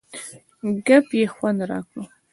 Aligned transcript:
ګپ 0.87 1.07
یې 1.19 1.25
خوند 1.33 1.59
را 1.69 1.79
کړ. 1.89 1.99